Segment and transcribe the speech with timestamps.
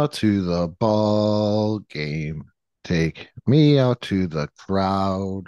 [0.00, 2.44] Out to the ball game.
[2.84, 5.44] Take me out to the crowd.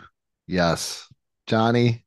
[0.46, 1.08] Yes,
[1.46, 2.04] Johnny.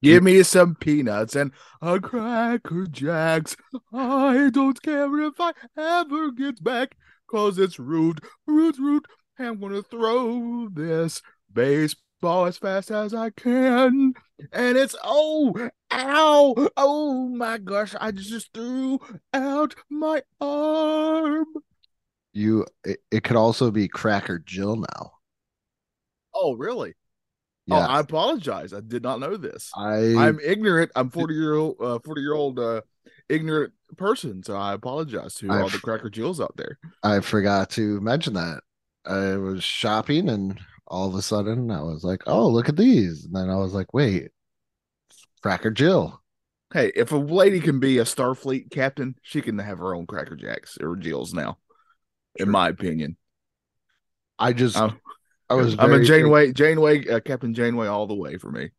[0.00, 1.50] Give me some peanuts and
[1.82, 3.56] a cracker jacks.
[3.92, 6.96] I don't care if I ever get back,
[7.28, 9.06] cause it's root, root, root.
[9.40, 11.20] I'm gonna throw this
[11.52, 14.14] baseball as fast as I can.
[14.52, 18.98] And it's oh, ow, oh my gosh, I just threw
[19.32, 21.46] out my arm.
[22.32, 25.12] You it, it could also be Cracker Jill now.
[26.34, 26.94] Oh, really?
[27.66, 28.72] Yeah, Oh, I apologize.
[28.72, 29.70] I did not know this.
[29.76, 30.90] I, I'm ignorant.
[30.94, 32.80] I'm 40 year old, uh, 40 year old, uh,
[33.28, 34.42] ignorant person.
[34.42, 36.78] So I apologize to all I've- the Cracker Jills out there.
[37.02, 38.62] I forgot to mention that.
[39.04, 43.24] I was shopping and all of a sudden I was like, "Oh, look at these."
[43.24, 44.30] And then I was like, "Wait,
[45.42, 46.20] Cracker Jill."
[46.72, 50.36] Hey, if a lady can be a Starfleet captain, she can have her own Cracker
[50.36, 51.58] Jacks or Jills now,
[52.36, 53.16] in my opinion.
[54.38, 55.00] I just I'm,
[55.48, 58.70] I was I'm a Janeway, Janeway, uh, Captain Janeway all the way for me.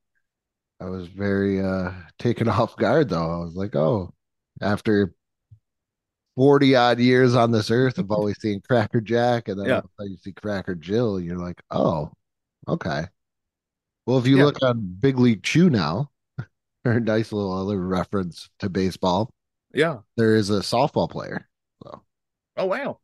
[0.80, 3.42] I was very uh taken off guard though.
[3.42, 4.14] I was like, "Oh,
[4.62, 5.14] after
[6.40, 9.73] 40 odd years on this earth of always seeing Cracker Jack and then Yeah.
[9.73, 12.14] all of a sudden you see Cracker Jill, you're like, "Oh,
[12.66, 13.08] okay."
[14.06, 14.46] Well, if you Yeah.
[14.46, 16.12] look on Big League Chew now,
[16.86, 19.34] a nice little other reference to baseball,
[19.73, 20.00] Yeah.
[20.16, 21.50] there is a softball player.
[21.84, 22.03] So
[22.56, 23.02] Oh wow.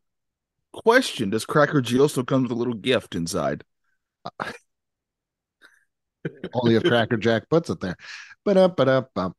[0.72, 3.64] Question: Does Cracker Jill still come with a little gift inside?
[6.54, 7.96] only if Cracker Jack puts it there.
[8.46, 9.36] But up, but up, bump.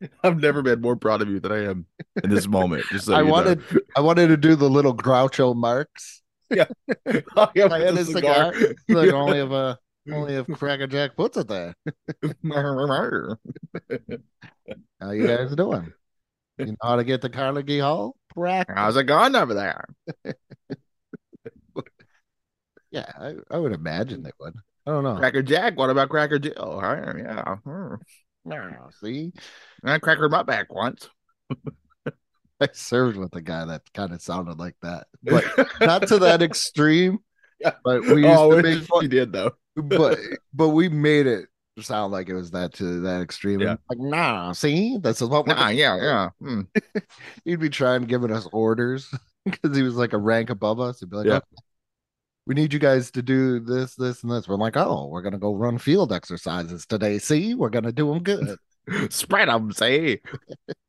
[0.24, 1.86] I've never been more proud of you than I am
[2.22, 2.84] in this moment.
[2.90, 3.32] Just so I you know.
[3.32, 3.62] wanted
[3.96, 6.22] I wanted to do the little Groucho Marx.
[6.52, 6.66] I
[7.06, 8.54] have I had a a cigar.
[8.88, 9.78] Like only if a
[10.10, 11.74] only if Cracker Jack puts it there.
[15.00, 15.92] How you guys doing?
[16.56, 18.16] You know how to get to Carnegie Hall?
[18.34, 18.66] Crack.
[18.74, 19.84] How's it going over there?
[22.90, 24.54] Yeah, I, I would imagine they would.
[24.86, 25.16] I don't know.
[25.16, 25.76] Cracker Jack.
[25.76, 26.80] What about Cracker Jill?
[26.82, 27.12] Huh?
[27.16, 27.56] Yeah.
[27.56, 27.94] hmm.
[28.44, 29.32] Yeah, See,
[29.84, 31.08] I crackered my back once.
[32.60, 35.44] I served with a guy that kind of sounded like that, but
[35.80, 37.18] not to that extreme.
[37.60, 37.72] Yeah.
[37.84, 39.02] But we used oh, to make fun.
[39.02, 39.52] you did though.
[39.76, 40.18] but
[40.52, 41.46] but we made it
[41.80, 43.60] sound like it was that to that extreme.
[43.60, 43.76] Yeah.
[43.88, 46.28] Like, nah, see, that's what Nah, yeah, yeah.
[46.40, 46.62] Hmm.
[47.44, 49.12] He'd be trying giving us orders
[49.44, 51.00] because he was like a rank above us.
[51.00, 51.36] He'd be like, Yeah.
[51.36, 51.46] "Okay,
[52.48, 54.48] we need you guys to do this, this, and this.
[54.48, 57.18] We're like, oh, we're gonna go run field exercises today.
[57.18, 58.56] See, we're gonna do them good.
[59.12, 60.20] Spread them, see.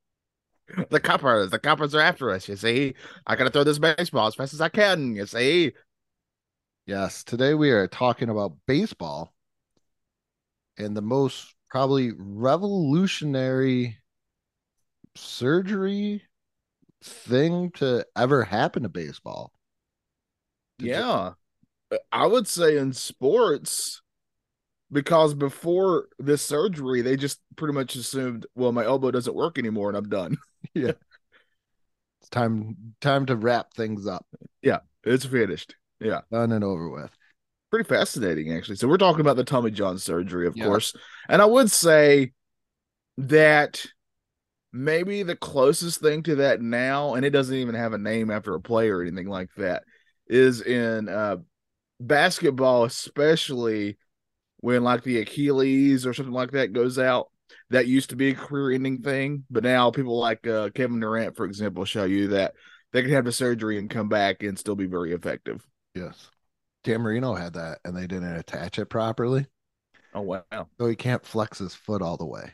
[0.89, 2.47] the coppers, the coppers are after us.
[2.47, 2.93] You see,
[3.27, 5.17] I gotta throw this baseball as fast as I can.
[5.17, 5.73] You see,
[6.85, 9.33] yes, today we are talking about baseball
[10.77, 13.97] and the most probably revolutionary
[15.17, 16.23] surgery
[17.03, 19.51] thing to ever happen to baseball.
[20.77, 21.33] Did you- yeah.
[22.11, 24.01] I would say in sports,
[24.91, 29.89] because before this surgery, they just pretty much assumed, well, my elbow doesn't work anymore
[29.89, 30.37] and I'm done.
[30.75, 30.91] Yeah.
[32.21, 34.25] It's time time to wrap things up.
[34.61, 35.75] Yeah, it's finished.
[35.99, 36.21] Yeah.
[36.31, 37.11] Done and over with.
[37.71, 40.65] pretty fascinating actually so we're talking about the tommy john surgery of Yeah.
[40.65, 40.93] course
[41.29, 42.33] and i would say
[43.17, 43.85] that
[44.73, 48.55] maybe the closest thing to that now and it doesn't even have a name after
[48.55, 49.83] a player or anything like that
[50.27, 51.37] is in uh
[51.99, 53.97] basketball especially
[54.61, 57.27] when like the achilles or something like that goes out
[57.69, 61.35] that used to be a career ending thing but now people like uh, kevin durant
[61.35, 62.53] for example show you that
[62.91, 65.65] they can have the surgery and come back and still be very effective
[65.95, 66.29] Yes.
[66.83, 69.47] Dan Marino had that and they didn't attach it properly.
[70.13, 70.43] oh wow
[70.79, 72.53] So he can't flex his foot all the way.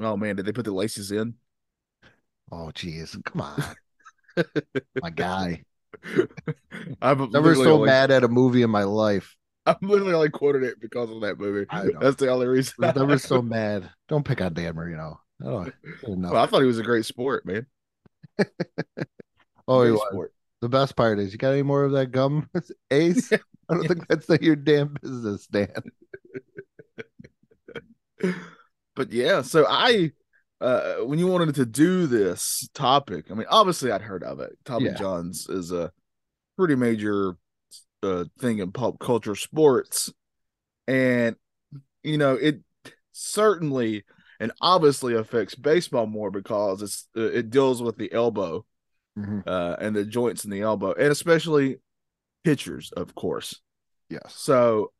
[0.00, 1.34] Oh man, did they put the laces in?
[2.50, 3.16] Oh geez.
[3.24, 3.62] Come on.
[5.00, 5.64] My guy.
[7.02, 9.36] I'm Never so only, mad at a movie in my life.
[9.66, 11.66] I'm literally only quoted it because of that movie.
[12.00, 12.74] That's the only reason.
[12.82, 13.90] I was never so mad.
[14.08, 15.20] Don't pick on Dan Marino.
[15.44, 15.66] Oh,
[16.06, 17.66] well, I thought he was a great sport, man.
[19.68, 20.00] oh, he was.
[20.10, 20.32] sport.
[20.60, 22.48] The best part is you got any more of that gum,
[22.90, 23.32] Ace?
[23.32, 23.38] I
[23.74, 25.82] don't think that's your damn business, Dan.
[28.94, 30.12] but yeah, so I
[30.62, 34.56] uh when you wanted to do this topic, I mean, obviously I'd heard of it.
[34.64, 34.94] Tommy Yeah.
[34.94, 35.90] Johns is a
[36.56, 37.36] pretty major
[38.02, 40.12] uh thing in pop culture sports.
[40.86, 41.36] And
[42.02, 42.60] you know, it
[43.12, 44.04] certainly
[44.40, 48.64] and obviously affects baseball more because it's uh, it deals with the elbow
[49.18, 49.42] Mhm.
[49.46, 51.80] uh and the joints in the elbow and especially
[52.44, 53.60] pitchers, of course.
[54.08, 54.34] Yes.
[54.36, 54.92] So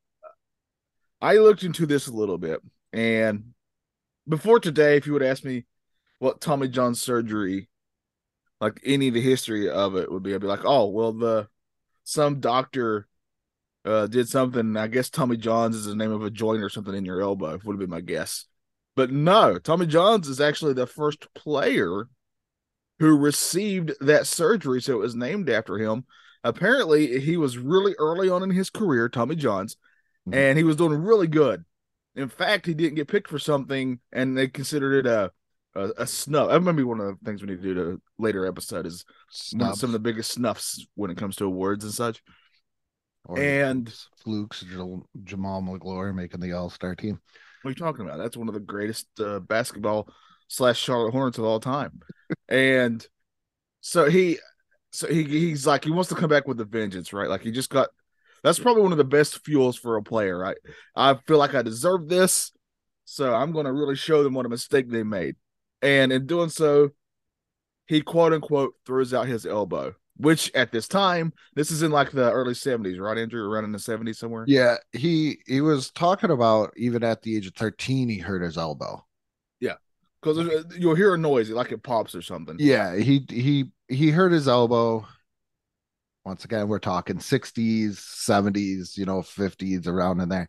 [1.20, 2.60] I looked into this a little bit,
[2.92, 3.54] and
[4.28, 5.64] before today, if you would ask me
[6.18, 7.68] what Tommy John surgery,
[8.60, 11.48] like any of the history of it would be, I'd be like, oh, well, the
[12.04, 13.06] some doctor
[13.84, 14.76] uh did something.
[14.76, 17.58] I guess Tommy John's is the name of a joint or something in your elbow,
[17.64, 18.46] would have been my guess.
[18.94, 22.08] But no, Tommy John's is actually the first player
[22.98, 26.04] who received that surgery, so it was named after him.
[26.44, 29.76] Apparently, he was really early on in his career, Tommy John's,
[30.28, 30.34] Mhm.
[30.34, 31.64] and he was doing really good.
[32.14, 35.30] In fact, he didn't get picked for something, and they considered it a
[35.74, 36.50] a, a snuff.
[36.50, 39.04] That might be one of the things we need to do to later episode is
[39.52, 42.22] one some of the biggest snuffs when it comes to awards and such.
[43.24, 43.92] or and-
[44.22, 47.18] flukes, Jamaal Magloire making the All Star team.
[47.62, 48.18] What are you talking about?
[48.18, 50.08] That's one of the greatest uh, basketball
[50.48, 52.00] slash Charlotte Hornets of all time.
[52.48, 53.06] and
[53.80, 54.38] so he,
[54.90, 57.28] so he he's like he wants to come back with a vengeance, right?
[57.28, 57.88] Like he just got.
[58.42, 60.56] That's probably one of the best fuels for a player, right?
[60.96, 62.52] I feel like I deserve this,
[63.04, 65.36] so I'm going to really show them what a mistake they made.
[65.80, 66.90] And in doing so,
[67.86, 72.10] he quote unquote throws out his elbow, which at this time, this is in like
[72.10, 73.44] the early 70s, right, Andrew?
[73.44, 74.44] Around in the 70s somewhere.
[74.46, 78.56] Yeah, he he was talking about even at the age of thirteen, he hurt his
[78.56, 79.04] elbow.
[79.60, 79.74] Yeah,
[80.20, 82.56] because you'll hear a noise, like it pops or something.
[82.58, 85.06] Yeah, he he he hurt his elbow.
[86.24, 90.48] Once again, we're talking 60s, 70s, you know, 50s around in there.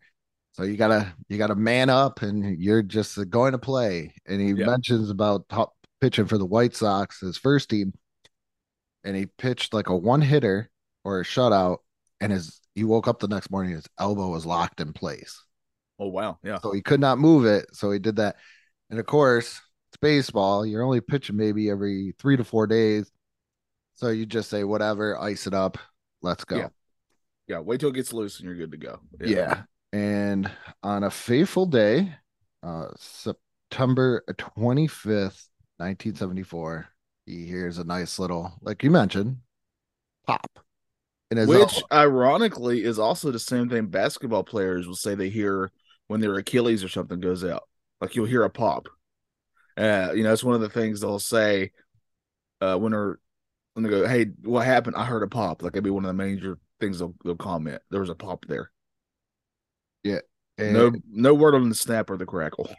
[0.53, 4.13] So you gotta you gotta man up and you're just going to play.
[4.27, 4.65] And he Yeah.
[4.65, 7.93] mentions about top pitching for the White Sox, his first team,
[9.03, 10.69] and he pitched like a one hitter
[11.03, 11.79] or a shutout,
[12.21, 15.43] and his he woke up the next morning, his elbow was locked in place.
[15.99, 16.59] Oh wow, yeah.
[16.61, 17.65] So he could not move it.
[17.75, 18.37] So he did that.
[18.89, 19.59] And of course,
[19.89, 20.65] it's baseball.
[20.65, 23.11] You're only pitching maybe every three to four days.
[23.95, 25.77] So you just say, whatever, ice it up.
[26.21, 26.57] Let's go.
[26.57, 26.67] Yeah.
[27.47, 28.99] Yeah, wait till it gets loose and you're good to go.
[29.19, 29.63] Yeah.
[29.91, 30.49] And
[30.81, 32.15] on a fateful day,
[32.63, 36.87] uh, September 25th, 1974,
[37.25, 39.37] he hears a nice little, like you mentioned,
[40.25, 40.59] pop.
[41.29, 45.71] Which ironically is also the same thing basketball players will say they hear
[46.07, 47.63] when their Achilles or something goes out.
[47.99, 48.87] Like you'll hear a pop.
[49.75, 51.71] Uh, you know, it's one of the things they'll say
[52.61, 53.19] uh when they're
[53.73, 54.95] when they go, Hey, what happened?
[54.95, 55.63] I heard a pop.
[55.63, 57.81] Like it'd be one of the major things they'll they'll comment.
[57.89, 58.71] There was a pop there.
[60.03, 60.19] Yeah.
[60.57, 62.69] And, No no word on the snap or the crackle.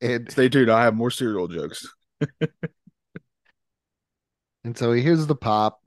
[0.00, 1.86] and Stay tuned, I have more cereal jokes.
[4.64, 5.80] And so he hears the pop.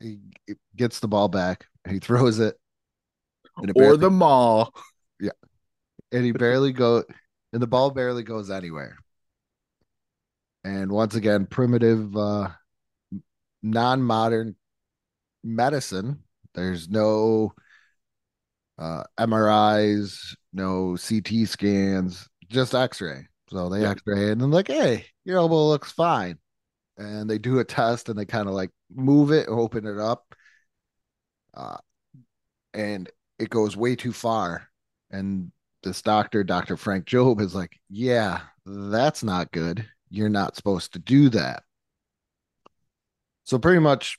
[0.00, 0.20] He
[0.76, 1.66] gets the ball back.
[1.88, 2.56] He throws it.
[3.56, 4.68] And it Or the maw.
[5.20, 5.32] Yeah.
[6.12, 7.04] And he barely go
[7.52, 8.96] and the ball barely goes anywhere.
[10.68, 12.50] And once again, primitive uh
[13.62, 14.56] non-modern
[15.44, 16.22] medicine.
[16.54, 17.52] There's no
[18.78, 23.26] uh MRIs, no CT scans, just x-ray.
[23.50, 23.90] So they Yeah.
[23.90, 26.38] x-ray and then like, hey, your elbow looks fine.
[26.98, 30.34] And they do a test and they kind of like move it, open it up.
[31.54, 31.78] Uh
[32.74, 34.68] and it goes way too far.
[35.10, 35.52] And
[35.82, 36.76] this doctor, Dr.
[36.76, 39.88] Frank Jobe, is like, yeah, that's not good.
[40.10, 41.62] You're not supposed to do that.
[43.44, 44.18] So, pretty much,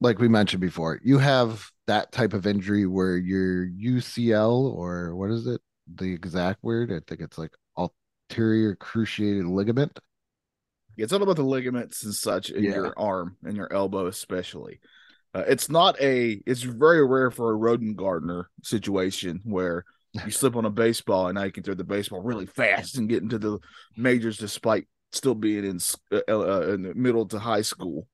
[0.00, 5.30] like we mentioned before, you have that type of injury where your UCL, or what
[5.30, 5.60] is it?
[5.92, 6.92] The exact word?
[6.92, 7.52] I think it's like
[8.30, 9.98] anterior cruciated ligament.
[10.96, 12.74] It's all about the ligaments and such in Yeah.
[12.74, 14.80] your arm and your elbow, especially.
[15.34, 16.42] Uh, it's not a.
[16.46, 19.84] It's very rare for a Rowengartner situation where
[20.24, 23.08] you slip on a baseball and now you can throw the baseball really fast and
[23.08, 23.58] get into the
[23.96, 25.78] majors despite still being in
[26.12, 28.06] uh, uh, in the middle to high school.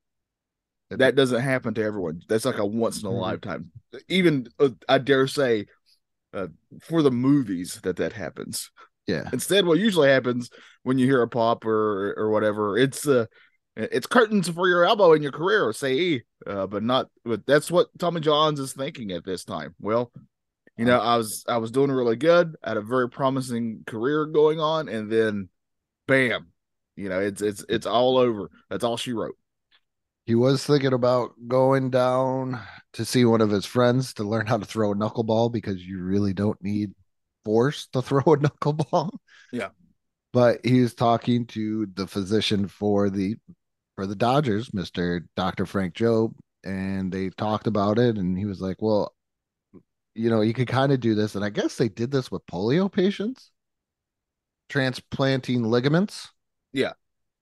[0.90, 2.20] That doesn't happen to everyone.
[2.28, 3.20] That's like a once in a Mhm.
[3.20, 3.72] lifetime.
[4.08, 5.66] Even uh, I dare say,
[6.32, 6.48] uh,
[6.82, 8.70] for the movies that that happens.
[9.06, 9.28] Yeah.
[9.32, 10.50] Instead, what usually happens
[10.82, 13.26] when you hear a pop or or whatever, it's uh
[13.76, 17.08] it's curtains for your elbow in your career, say, uh, but not.
[17.24, 19.74] But that's what Tommy Johns is thinking at this time.
[19.80, 20.12] Well,
[20.76, 24.26] you know, I was I was doing really good, I had a very promising career
[24.26, 25.48] going on, and then,
[26.08, 26.48] bam,
[26.96, 28.50] you know, it's it's it's all over.
[28.70, 29.36] That's all she wrote.
[30.26, 32.60] He was thinking about going down
[32.94, 36.02] to see one of his friends to learn how to throw a knuckleball because you
[36.02, 36.92] really don't need
[37.44, 39.10] force to throw a knuckleball.
[39.52, 39.68] Yeah.
[40.32, 43.36] But he was talking to the physician for the
[43.94, 45.20] for the Dodgers, Mr.
[45.36, 45.66] Dr.
[45.66, 49.14] Frank Jobe, and they talked about it and he was like, "Well,
[50.14, 52.46] you know, you could kind of do this and I guess they did this with
[52.46, 53.50] polio patients
[54.68, 56.30] transplanting ligaments."
[56.72, 56.92] Yeah.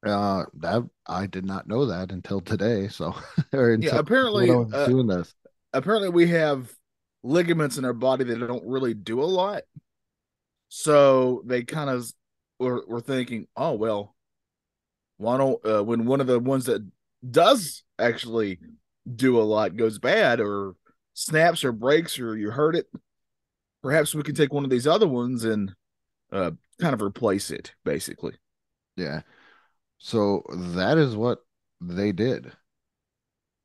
[0.05, 3.15] Uh that I did not know that until today, so
[3.53, 5.35] or until yeah, apparently when I was uh, doing this.
[5.73, 6.73] apparently we have
[7.23, 9.63] ligaments in our body that don't really do a lot.
[10.69, 12.11] So they kind of
[12.59, 14.15] were, were thinking, oh well,
[15.19, 16.83] why don't uh, when one of the ones that
[17.29, 18.59] does actually
[19.15, 20.75] do a lot goes bad or
[21.15, 22.87] snaps or breaks or you hurt it,
[23.83, 25.75] perhaps we can take one of these other ones and
[26.33, 28.35] uh, kind of replace it, basically.
[28.97, 29.23] Yeah.
[29.99, 31.41] So that is what
[31.81, 32.53] they did.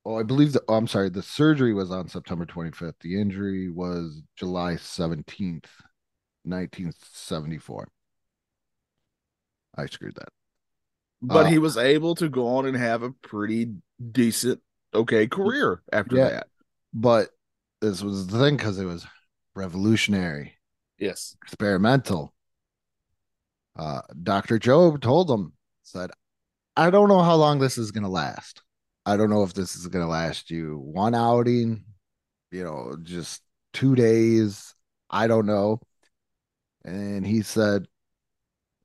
[0.06, 3.00] Oh, I believe the oh, I'm sorry, the surgery was on September 25th.
[3.02, 5.70] The injury was July 17th,
[6.44, 7.90] 1974.
[9.76, 10.30] I screwed that.
[11.22, 13.74] But Uh, he was able to go on and have a pretty
[14.12, 14.62] decent,
[14.94, 16.30] okay career after Yeah.
[16.30, 16.48] that.
[16.94, 17.30] But
[17.82, 19.06] this was the thing because it was
[19.56, 20.58] revolutionary,
[20.98, 21.36] Yes.
[21.44, 22.34] experimental.
[23.76, 24.58] Uh, Dr.
[24.58, 25.54] Jobe told him,
[25.84, 26.10] said,
[26.76, 28.62] I don't know how long this is going to last.
[29.06, 31.86] I don't know if this is going to last you one outing,
[32.52, 33.42] you know, just
[33.74, 34.74] two days.
[35.10, 35.80] I don't know.
[36.84, 37.88] And he said,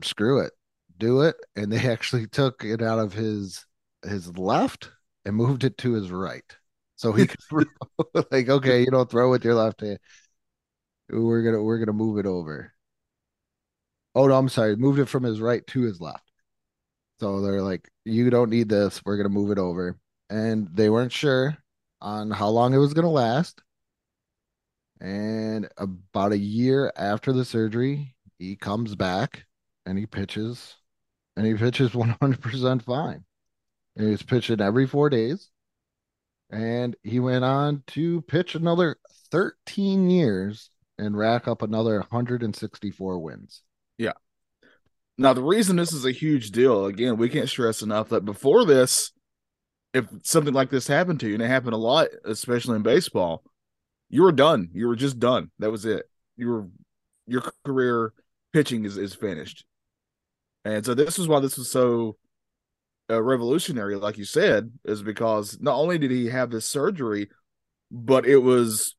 [0.02, 0.52] screw it,
[0.98, 1.36] do it.
[1.56, 3.64] And they actually took it out of his
[4.04, 4.90] his left
[5.24, 6.44] and moved it to his right.
[7.02, 7.64] So he could throw,
[8.30, 9.98] like, okay, you don't throw with your left hand.
[11.08, 12.72] We're gonna we're gonna move it over.
[14.14, 16.30] Oh no, I'm sorry, moved it from his right to his left.
[17.20, 19.02] So they're like, you don't need this.
[19.04, 19.98] We're gonna move it over.
[20.30, 21.58] And they weren't sure
[22.00, 23.62] on how long it was gonna last.
[25.00, 29.46] And about a year after the surgery, he comes back
[29.84, 30.76] and he pitches,
[31.36, 33.24] and he pitches 100% fine.
[33.96, 35.50] And he was pitching every four days.
[36.52, 38.98] And he went on to pitch another
[39.30, 43.62] 13 years and rack up another 164 wins.
[43.96, 44.12] Yeah.
[45.16, 48.66] Now, the reason this is a huge deal, again, we can't stress enough that before
[48.66, 49.12] this,
[49.94, 53.42] if something like this happened to you, and it happened a lot, especially in baseball,
[54.10, 54.68] you were done.
[54.74, 55.50] You were just done.
[55.58, 56.04] That was it.
[56.36, 56.66] You were
[57.26, 58.12] your career
[58.52, 59.64] pitching is, is finished.
[60.64, 62.16] And so this is why this was so
[63.10, 67.28] uh, revolutionary, like you said, is because not only did he have this surgery,
[67.90, 68.96] but it was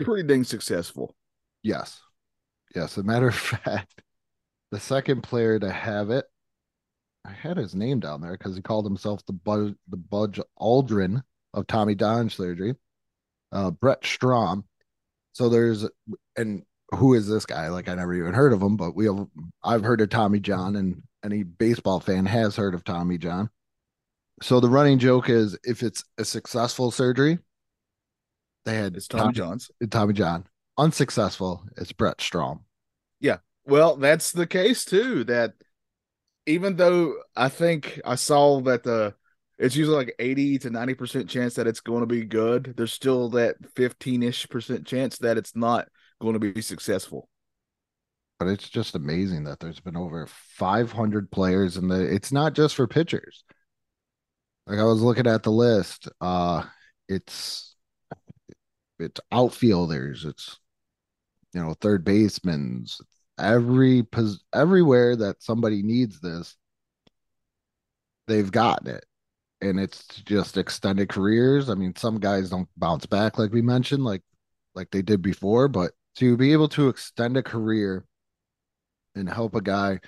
[0.00, 1.14] pretty dang successful.
[1.62, 2.00] Yes.
[2.74, 2.96] Yes.
[2.96, 4.02] A matter of fact,
[4.70, 6.24] the second player to have it,
[7.24, 11.22] I had his name down there because he called himself the Bud, the Buzz Aldrin
[11.54, 12.74] of Tommy John surgery,
[13.52, 14.64] uh, Brent Strom.
[15.32, 15.86] So there's,
[16.36, 17.68] and who is this guy?
[17.68, 19.26] Like I never even heard of him, but we have,
[19.62, 23.50] I've heard of Tommy John, and any baseball fan has heard of Tommy John.
[24.42, 27.38] So the running joke is if it's a successful surgery,
[28.64, 29.70] they had It's Tommy John's.
[29.90, 30.46] Tommy John.
[30.78, 32.60] Unsuccessful, it's Brent Strom.
[33.20, 33.38] Yeah.
[33.64, 35.24] Well, that's the case too.
[35.24, 35.52] That
[36.46, 39.14] even though I think I saw that the
[39.58, 42.92] it's usually like 80 to 90 percent chance that it's going to be good, there's
[42.92, 45.88] still that 15 ish percent chance that it's not
[46.20, 47.28] going to be successful.
[48.42, 52.88] But it's just amazing that there's been over 500 players, and it's not just for
[52.88, 53.44] pitchers.
[54.66, 56.64] Like I was looking at the list, uh,
[57.08, 57.76] it's
[58.98, 60.58] it's outfielders, it's
[61.54, 62.84] you know third basemen,
[63.38, 64.04] every
[64.52, 66.56] everywhere that somebody needs this,
[68.26, 69.04] they've gotten it.
[69.60, 71.70] And it's just extended careers.
[71.70, 74.22] I mean, some guys don't bounce back like we mentioned, like
[74.74, 78.04] like they did before, but to be able to extend a career
[79.14, 79.98] and help a guy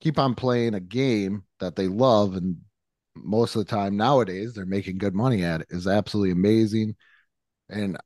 [0.00, 2.56] keep on playing a game that they love and
[3.14, 6.96] most of the time nowadays they're making good money at it is absolutely amazing.
[7.68, 7.98] And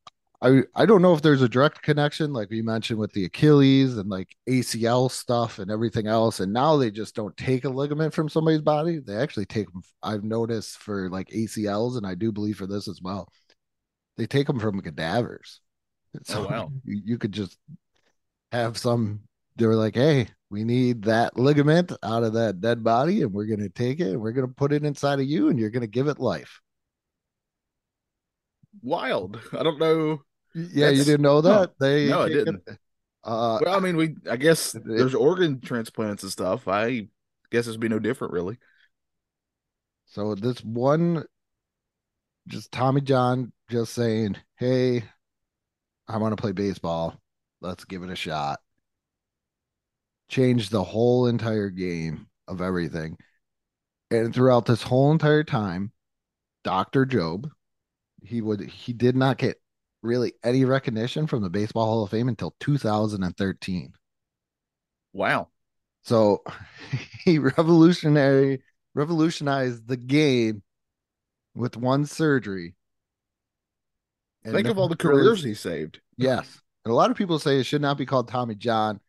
[0.42, 3.96] I I don't know if there's a direct connection, like we mentioned with the Achilles
[3.96, 6.40] and like ACL stuff and everything else.
[6.40, 9.82] And now they just don't take a ligament from somebody's body; they actually take them.
[10.02, 13.28] I've noticed for like ACLs, and I do believe for this as well.
[14.16, 15.61] They take them from cadavers.
[16.14, 16.73] Oh, so Oh, wow.
[16.85, 17.58] you, you could just
[18.52, 19.23] have some.
[19.56, 23.46] They were like, "Hey, we need that ligament out of that dead body, and we're
[23.46, 26.08] gonna take it and we're gonna put it inside of you, and you're gonna give
[26.08, 26.60] it life."
[28.82, 29.40] Wild.
[29.52, 30.22] I don't know.
[30.54, 31.42] Yeah, you didn't know no.
[31.42, 31.72] that?
[31.78, 32.62] they No, I didn't.
[33.25, 36.68] Uh, Well, I mean, we I guess It- there's organ transplants and stuff.
[36.68, 37.08] I
[37.50, 38.58] guess it's be no different, really.
[40.06, 41.25] so this one,
[42.46, 45.04] just Tommy John, just saying, "Hey,
[46.06, 47.20] I want to play baseball.
[47.60, 48.60] Let's give it a shot."
[50.28, 53.16] Changed the whole entire game of everything.
[54.11, 55.92] And throughout this whole entire time,
[56.64, 57.06] Dr.
[57.06, 57.50] Jobe,
[58.23, 59.61] he would he did not get
[60.02, 63.92] really any recognition from the Baseball Hall of Fame until 2013.
[65.12, 65.49] Wow.
[66.02, 66.42] So
[67.25, 68.62] he revolutionary
[68.95, 70.62] revolutionized the game
[71.54, 72.75] with one surgery.
[74.45, 76.00] And Think of all the careers he saved.
[76.16, 76.61] Yes.
[76.85, 79.00] And a lot of people say it should not be called Tommy John.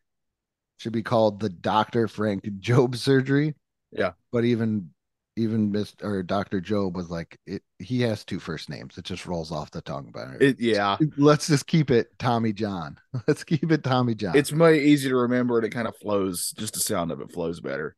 [0.78, 2.08] Should be called the Dr.
[2.08, 3.54] Frank Jobe surgery.
[3.92, 4.12] Yeah.
[4.32, 4.90] But even
[5.36, 6.02] even Mr.
[6.04, 6.60] or Dr.
[6.60, 8.98] Jobe was like it he has two first names.
[8.98, 10.36] It just rolls off the tongue better.
[10.40, 10.96] It, yeah.
[11.16, 12.98] Let's just keep it Tommy John.
[13.28, 14.36] Let's keep it Tommy John.
[14.36, 16.52] It's way easier to remember and it kind of flows.
[16.58, 17.96] Just the sound of it flows better.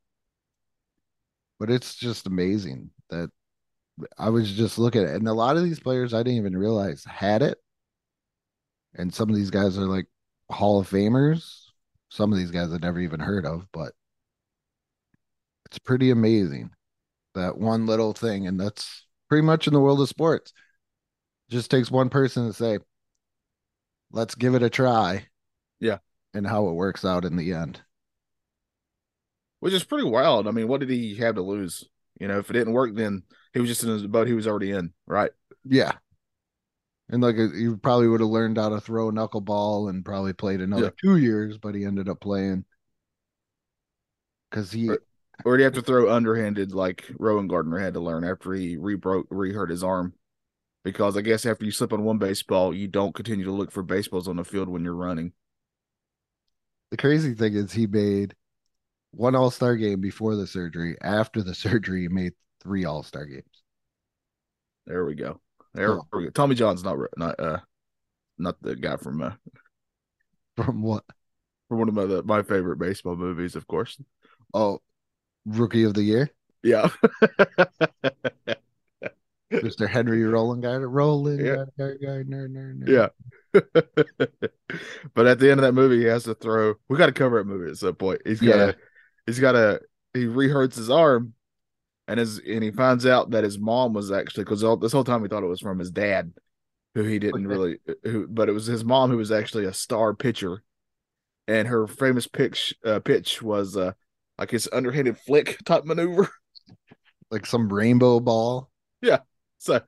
[1.59, 3.31] but it's just amazing that
[4.19, 5.17] I was just looking at it.
[5.17, 7.59] And a lot of these players I didn't even realize had it.
[8.95, 10.07] And some of these guys are like
[10.51, 11.70] Hall of Famers.
[12.11, 13.93] Some of these guys I've never even heard of, but
[15.67, 16.71] it's pretty amazing
[17.35, 18.47] that one little thing.
[18.47, 20.53] And that's pretty much in the world of sports.
[21.49, 22.79] Just takes one person to say,
[24.13, 25.27] let's give it a try.
[25.79, 25.99] Yeah.
[26.35, 27.81] And how it works out in the end.
[29.61, 30.49] Which is pretty wild.
[30.49, 31.89] I mean, what did he have to lose?
[32.19, 34.47] You know, if it didn't work, then he was just in his boat he was
[34.47, 35.31] already in, right?
[35.65, 35.93] Yeah.
[37.11, 40.61] And like he probably would have learned how to throw a knuckleball and probably played
[40.61, 40.91] another Yeah.
[41.01, 42.65] two years, but he ended up playing
[44.51, 44.91] because he.
[45.45, 49.27] Or did he have to throw underhanded like Rowengartner had to learn after he re-broke
[49.31, 50.15] re-hurt his arm?
[50.85, 53.83] Because I guess after you slip on one baseball, you don't continue to look for
[53.83, 55.33] baseballs on the field when you're running.
[56.91, 58.35] the crazy thing is he made
[59.13, 60.97] one all star game before the surgery.
[61.03, 63.63] After the surgery, he made three all star games.
[64.87, 65.41] There we go.
[65.75, 66.09] There Cool.
[66.13, 66.31] we go.
[66.31, 67.61] Tommy John's not not uh
[68.39, 69.33] not the guy from uh
[70.57, 71.05] From what?
[71.69, 74.01] from one of my the, my favorite baseball movies, of course.
[74.53, 74.81] Oh,
[75.47, 76.31] rookie of the year,
[76.63, 76.89] Yeah.
[79.53, 79.89] Mr.
[79.89, 80.89] Henry Roland Gardner.
[80.89, 81.65] Roland Yeah.
[81.77, 82.87] Gardner, Gardner, Gardner.
[82.87, 83.09] Yeah.
[85.15, 86.75] but at the end of that movie, he has to throw.
[86.89, 88.23] We got to cover that movie at some point.
[88.25, 88.67] He's got to.
[88.67, 88.73] Yeah.
[89.27, 89.81] He's got to.
[90.15, 91.35] He rehurts his arm,
[92.11, 95.23] and his and he finds out that his mom was actually because this whole time
[95.23, 96.33] he thought it was from his dad,
[96.97, 97.79] who he didn't really.
[98.03, 100.65] Who, but it was his mom who was actually a star pitcher,
[101.47, 103.93] and her famous pitch uh, pitch was uh
[104.39, 106.29] like his underhanded flick type maneuver.
[107.31, 108.71] Like some rainbow ball.
[109.01, 109.21] Yeah,
[109.59, 109.81] so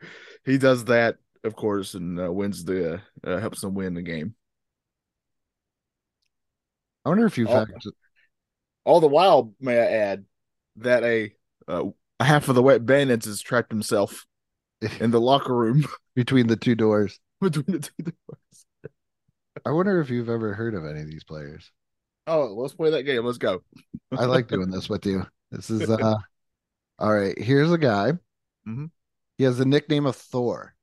[0.44, 4.36] he does that, of course, and uh, wins the uh, helps them win the game.
[7.04, 7.94] I wonder if you've actually,
[8.84, 10.24] All the while, may I add,
[10.76, 11.32] that a
[11.66, 11.90] uh,
[12.22, 14.26] half of the wet bandits has trapped himself
[15.00, 17.18] in the locker room between the two doors.
[17.40, 18.66] between the two doors.
[19.64, 21.70] I wonder if you've ever heard of any of these players.
[22.26, 23.24] Oh, let's play that game.
[23.24, 23.62] Let's go.
[24.16, 25.26] I like doing this with you.
[25.50, 26.16] This is uh
[26.98, 27.38] all right.
[27.38, 28.12] Here's a guy.
[28.66, 28.90] Mhm.
[29.38, 30.74] He has the nickname of Thor.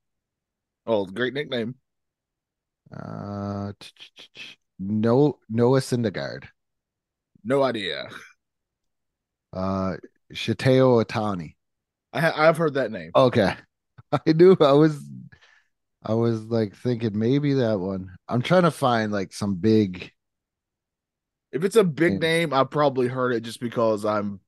[0.86, 1.76] Oh, great nickname.
[2.94, 3.72] Uh
[4.78, 6.44] no Noah Syndergaard.
[7.44, 8.08] No idea.
[9.52, 9.96] Uh
[10.32, 11.54] Shohei Otani.
[12.12, 13.12] I ha- I've heard that name.
[13.14, 13.54] Okay.
[14.12, 15.02] I knew I was
[16.02, 18.14] I was like thinking maybe that one.
[18.28, 20.12] I'm trying to find like some big
[21.52, 24.40] If it's a big name, I probably heard it just because I'm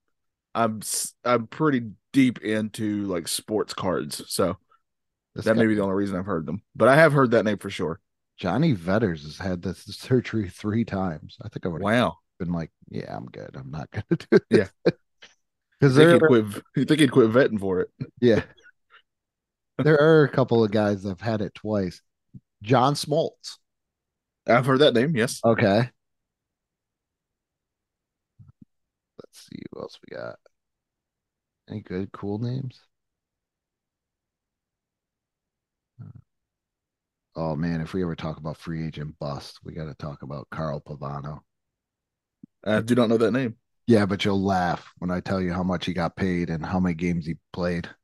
[0.55, 0.81] I'm
[1.25, 4.59] I'm pretty deep into like sports cards, so
[5.35, 6.62] this that guy, may be the only reason I've heard them.
[6.77, 8.01] But I have heard that name for sure.
[8.37, 11.37] Jonny Venters has had this surgery three times.
[11.42, 12.18] I think I would have Wow.
[12.38, 13.51] been like, yeah, I'm good.
[13.57, 14.71] I'm not gonna do this.
[14.85, 14.92] Yeah.
[15.83, 17.90] Because You there think, he'd quit, you think he'd quit vetting for it?
[18.21, 18.45] yeah.
[19.79, 22.01] there are a couple of guys that have had it twice.
[22.62, 23.59] John Smoltz.
[24.47, 25.16] I've heard that name.
[25.16, 25.40] Yes.
[25.45, 25.90] Okay.
[29.18, 30.37] Let's see who else we got.
[31.68, 32.81] Any good cool names?
[36.01, 36.07] Uh,
[37.35, 40.49] oh man, if we ever talk about free agent bust, we got to talk about
[40.51, 41.40] Carl Pavano.
[42.64, 43.57] I do not know that name.
[43.87, 46.81] Yeah, but you'll laugh when I tell you how much he got paid and how
[46.81, 47.88] many games he played.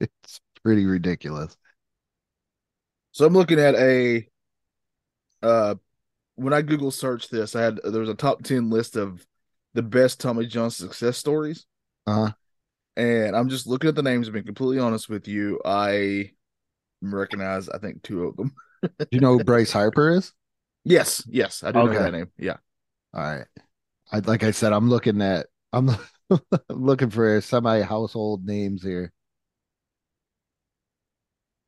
[0.00, 1.56] It's pretty ridiculous.
[3.10, 4.28] So I'm looking at a
[5.42, 5.74] uh
[6.36, 9.26] when I Google search this, I had there was a top 10 list of
[9.74, 11.66] the best Tommy John success stories.
[12.06, 12.32] Uh-huh.
[12.96, 15.60] And I'm just looking at the names and being completely honest with you.
[15.64, 16.32] I
[17.02, 18.54] recognize I think two of them.
[18.82, 20.32] Do you know who Bryce Harper is?
[20.84, 22.30] Yes, yes, I do know that name.
[22.38, 22.56] Yeah.
[23.12, 23.46] All right.
[24.12, 25.90] I like I said, I'm looking at I'm
[26.68, 29.12] looking for semi household names here.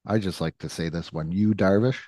[0.07, 1.99] I just like to say this one, Yu Darvish.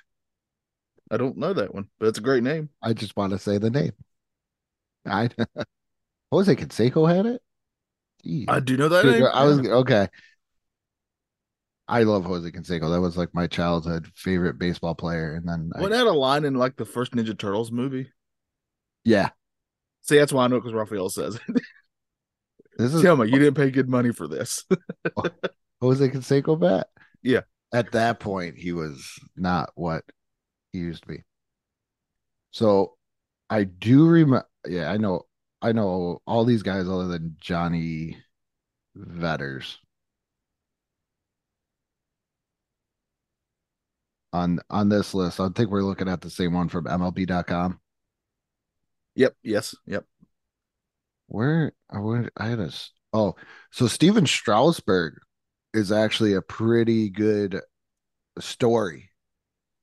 [1.11, 2.69] I don't know that one, but it's a great name.
[2.81, 3.93] I just want to say the name.
[5.05, 5.29] I
[6.31, 7.41] Jose Canseco had it.
[8.25, 8.45] Jeez.
[8.47, 9.29] I do know that Dude, name.
[9.31, 10.07] I was okay.
[11.87, 12.89] I love Jose Canseco.
[12.91, 15.35] That was like my childhood favorite baseball player.
[15.35, 18.11] And then, I- Wasn't that a line in like the first Ninja Turtles movie?
[19.03, 19.29] yeah,
[20.03, 21.63] See, that's why I know because Raphael says it.
[22.77, 24.65] this is Tell me, you didn't pay good money for this.
[25.81, 26.87] Jose Canseco bat.
[27.21, 27.41] Yeah.
[27.73, 30.03] At that point, he was not what
[30.71, 31.23] he used to be.
[32.51, 32.95] So
[33.49, 34.47] I do remember.
[34.67, 35.23] Yeah, I know.
[35.61, 38.17] I know all these guys other than Jonny
[38.95, 39.79] Venters.
[44.33, 47.79] On on this list, I think we're looking at the same one from MLB.com.
[49.15, 49.35] yep.
[49.43, 49.75] Yes.
[49.85, 50.05] Yep.
[51.27, 52.71] Where I would I had a
[53.13, 53.35] oh
[53.71, 55.19] so Stephen Strasburg
[55.73, 57.59] is actually a pretty good
[58.39, 59.11] story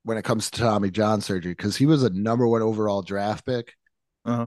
[0.05, 3.47] when it comes to Tommy John surgery because he was a number one overall draft
[3.47, 3.75] pick,
[4.25, 4.47] Uh-huh.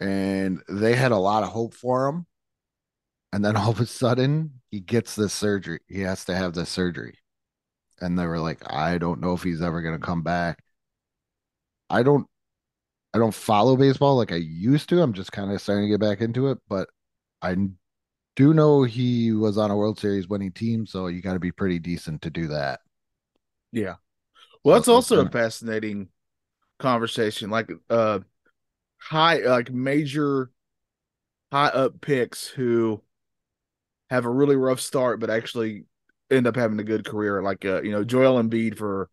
[0.00, 2.26] and they had a lot of hope for him,
[3.32, 5.80] and then all of a sudden he gets this surgery.
[5.88, 7.18] He has to have this surgery,
[8.00, 10.62] and they were like, I don't know if he's ever going to come back.
[11.90, 12.26] I don't
[13.14, 15.02] I don't follow baseball like I used to.
[15.02, 16.88] I'm just kind of starting to get back into it, but
[17.42, 17.56] I
[18.36, 21.52] do know he was on a World Series winning team, so you got to be
[21.52, 22.80] pretty decent to do that.
[23.72, 23.94] Yeah.
[24.64, 26.08] Well, that's So- also a fascinating
[26.78, 27.50] conversation.
[27.50, 28.20] Like uh
[28.98, 30.50] high like major
[31.52, 33.02] high up picks who
[34.10, 35.84] have a really rough start but actually
[36.30, 37.42] end up having a good career.
[37.42, 39.08] Like uh, you know, Joel Embiid for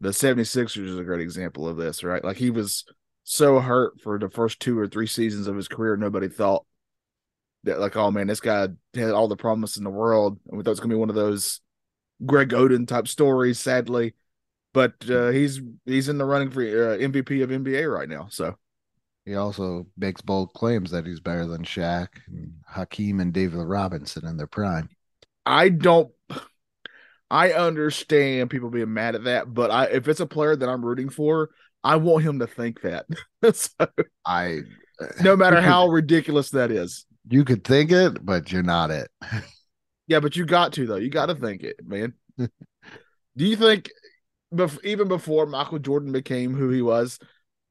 [0.00, 2.22] the 76ers is a great example of this, right?
[2.22, 2.84] Like he was
[3.24, 6.64] so hurt for the first two or three seasons of his career, nobody thought
[7.64, 10.38] that like, oh man, this guy had all the promise in the world.
[10.48, 11.60] And we thought it was gonna be one of those
[12.26, 14.14] Greg Oden type stories, sadly.
[14.74, 18.28] But uh, he's he's in the running for uh, MVP of NBA right now.
[18.30, 18.56] So
[19.24, 24.24] He also makes bold claims that he's better than Shaq and Hakeem and David Robinson
[24.24, 24.90] in their prime.
[25.44, 26.12] I don't.
[27.30, 30.84] I understand people being mad at that, but I if it's a player that I'm
[30.84, 31.50] rooting for,
[31.84, 33.06] I want him to think that.
[33.54, 33.86] so,
[34.26, 34.60] I
[35.22, 37.06] no matter how ridiculous that is.
[37.28, 39.08] you could think it, but you're not it.
[40.06, 40.96] Yeah, but you got to though.
[40.96, 42.14] You got to think it, man.
[42.38, 42.50] Do
[43.36, 43.90] you think,
[44.52, 47.18] bef- even before Michael Jordan became who he was,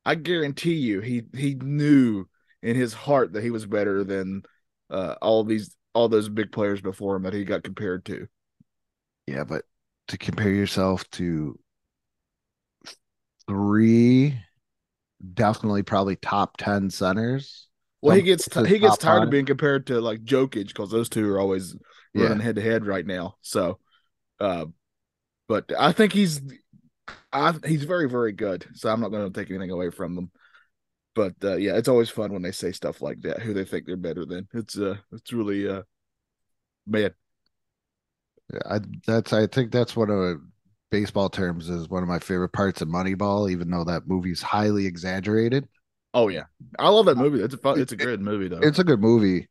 [0.05, 2.25] I guarantee you he he knew
[2.63, 4.43] in his heart that he was better than
[4.89, 8.27] uh, all these all those big players before him that he got compared to.
[9.27, 9.63] Yeah, but
[10.07, 11.59] to compare yourself to
[13.47, 14.39] three,
[15.33, 17.67] definitely probably top 10 centers.
[18.01, 21.09] Well, he gets places he gets tired of being compared to like Jokic because those
[21.09, 21.75] two are always
[22.13, 22.23] Yeah.
[22.23, 23.35] running head to head right now.
[23.41, 23.79] So,
[24.39, 24.65] uh,
[25.47, 26.41] but I think he's
[27.33, 28.67] I he's very very good.
[28.75, 30.31] So I'm not going to take anything away from them.
[31.15, 33.41] But uh, yeah, it's always fun when they say stuff like that.
[33.41, 34.47] Who they think they're better than.
[34.53, 35.83] It's uh it's really uh
[36.85, 37.13] man.
[38.53, 40.41] Yeah, I that's I think that's one of
[40.91, 44.85] baseball terms is one of my favorite parts of Moneyball, even though that movie's highly
[44.85, 45.67] exaggerated.
[46.13, 46.43] Oh yeah,
[46.77, 47.41] I love that movie.
[47.41, 47.79] It's a fun.
[47.79, 48.59] It's a great movie though.
[48.59, 49.47] It's a good movie.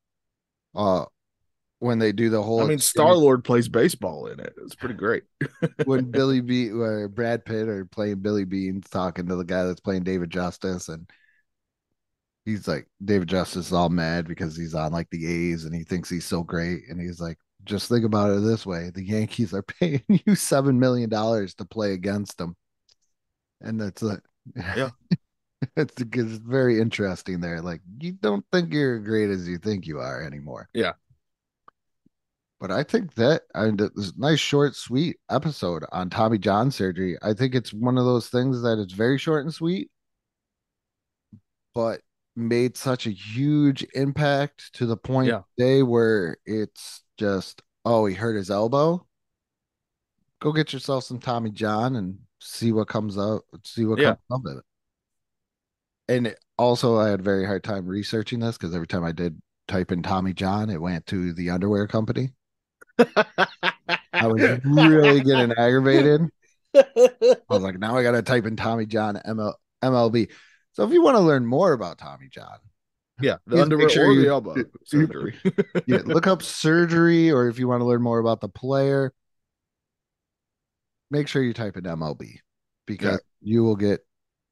[0.74, 1.06] Uh
[1.78, 4.54] when they do the whole I mean, Star Lord plays baseball in it.
[4.62, 5.22] It's pretty great.
[5.86, 9.80] when Billy B or Brad Pitt are playing Billy Beane's talking to the guy that's
[9.80, 11.08] playing David Justice and
[12.44, 15.84] he's like David Justice is all mad because he's on like the A's and he
[15.84, 19.52] thinks he's so great and he's like just think about it this way the Yankees
[19.54, 22.56] are paying you seven million dollars to play against them
[23.60, 24.20] and that's like
[24.56, 24.90] Yeah.
[25.76, 29.86] it's, it's very interesting there like you don't think you're as great as you think
[29.86, 30.92] you are anymore Yeah.
[32.60, 37.16] but I think that I mean, this nice, short, sweet episode on Tommy John surgery.
[37.22, 39.90] I think it's one of those things that it's very short and sweet,
[41.74, 42.00] but
[42.36, 45.42] made such a huge impact to the point Yeah.
[45.58, 49.06] today where it's just, oh, he hurt his elbow.
[50.40, 53.44] Go get yourself some Tommy John and see what comes out.
[53.64, 54.14] See what Yeah.
[54.30, 54.64] comes of it.
[56.08, 59.12] And it- also, I had a very hard time researching this because every time I
[59.12, 62.32] did type in Tommy John, it went to the underwear company.
[62.98, 66.22] I was really getting aggravated.
[66.74, 70.30] I was like, now I got to type in Tommy John ML, MLB.
[70.72, 72.58] So if you want to learn more about Tommy John,
[73.20, 74.54] yeah, the Please underwear sure or you- the elbow
[74.84, 75.36] surgery.
[75.86, 79.12] yeah, look up surgery, or if you want to learn more about the player,
[81.10, 82.38] make sure you type in MLB
[82.86, 84.00] because you will get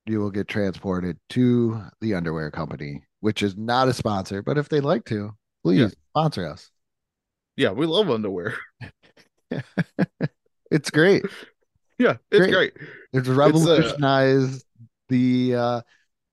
[0.07, 4.69] you will get transported to the underwear company, which is not a sponsor, but if
[4.69, 5.89] they'd like to, please Yeah.
[6.13, 6.71] sponsor us.
[7.57, 8.55] yeah, we love underwear.
[10.71, 11.25] It's great.
[11.99, 12.53] Yeah, it's Great.
[12.53, 12.73] great.
[13.15, 14.65] It's uh, revolutionized
[15.09, 15.81] the uh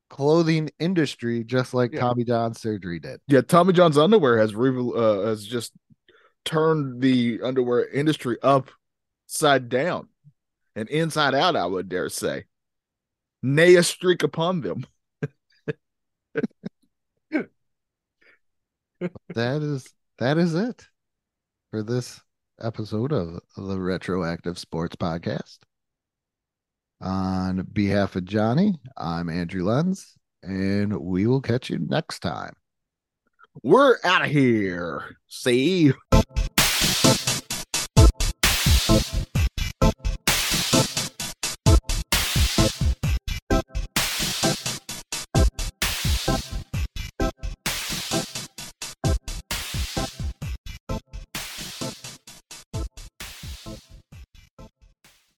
[0.09, 2.01] clothing industry, just like Yeah.
[2.01, 3.21] Tommy John surgery did.
[3.27, 5.73] Yeah, Tommy John's underwear has uh, has just
[6.43, 10.09] turned the underwear industry upside down
[10.75, 11.55] and inside out.
[11.55, 12.45] I would dare say,
[13.41, 14.85] nay a streak upon them.
[19.33, 20.87] That is that is it
[21.69, 22.21] for this
[22.61, 25.59] episode of the Retroactive Sports Podcast.
[27.05, 32.53] On behalf of Johnny, I'm Andrew Lenz, and we will catch you next time.
[33.61, 35.15] We're out of here.
[35.27, 35.83] See.
[35.83, 35.93] you.